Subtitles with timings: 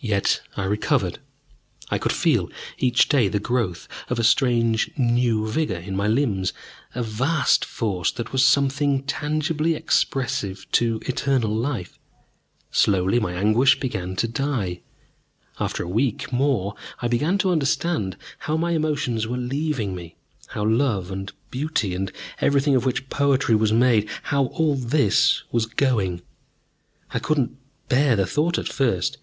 [0.00, 1.20] Yet I recovered.
[1.88, 6.52] I could feel each day the growth of a strange new vigor in my limbs,
[6.92, 12.00] a vast force that was something tangibly expressive to eternal life.
[12.72, 14.80] Slowly my anguish began to die.
[15.60, 20.16] After a week more, I began to understand how my emotions were leaving me,
[20.48, 22.10] how love and beauty and
[22.40, 26.22] everything of which poetry was made how all this was going.
[27.12, 27.50] I could not
[27.88, 29.18] bear the thought at first.